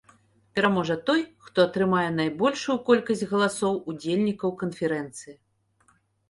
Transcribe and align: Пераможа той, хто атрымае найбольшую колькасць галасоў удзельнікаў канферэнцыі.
Пераможа 0.59 0.95
той, 1.09 1.19
хто 1.47 1.65
атрымае 1.69 2.05
найбольшую 2.21 2.77
колькасць 2.87 3.21
галасоў 3.35 3.77
удзельнікаў 3.95 4.49
канферэнцыі. 4.63 5.37